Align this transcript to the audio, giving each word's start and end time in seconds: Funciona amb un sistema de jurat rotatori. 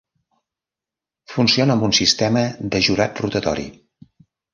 Funciona 1.33 1.75
amb 1.77 1.85
un 1.87 1.93
sistema 1.97 2.43
de 2.77 2.81
jurat 2.87 3.21
rotatori. 3.25 3.67